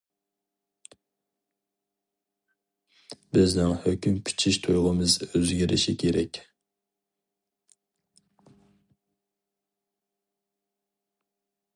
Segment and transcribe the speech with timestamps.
[3.37, 6.41] بىزنىڭ ھۆكۈم پىچىش تۇيغۇمىز ئۆزگىرىشى كېرەك.